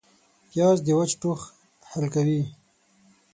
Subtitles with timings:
[0.49, 1.39] پیاز د وچ ټوخ
[1.91, 2.41] حل کوي